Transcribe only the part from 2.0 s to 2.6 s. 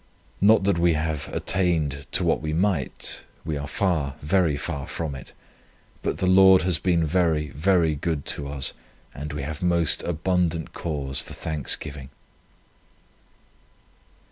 to what we